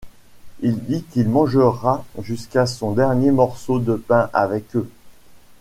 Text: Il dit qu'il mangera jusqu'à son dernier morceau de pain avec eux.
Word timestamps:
Il 0.61 0.83
dit 0.83 1.03
qu'il 1.03 1.29
mangera 1.29 2.03
jusqu'à 2.23 2.65
son 2.65 2.93
dernier 2.93 3.29
morceau 3.29 3.77
de 3.77 3.93
pain 3.93 4.31
avec 4.33 4.75
eux. 4.75 4.89